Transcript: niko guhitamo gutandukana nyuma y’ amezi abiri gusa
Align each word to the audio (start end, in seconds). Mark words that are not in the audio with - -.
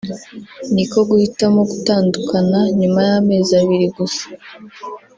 niko 0.73 0.99
guhitamo 1.09 1.61
gutandukana 1.71 2.59
nyuma 2.79 2.99
y’ 3.09 3.11
amezi 3.19 3.51
abiri 3.61 3.87
gusa 3.97 4.25